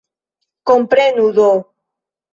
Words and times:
Komprenu 0.69 1.27
do! 1.37 1.49